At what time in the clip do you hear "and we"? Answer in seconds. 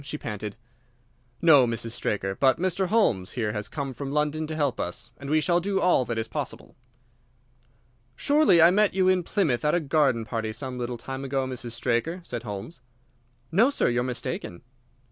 5.19-5.39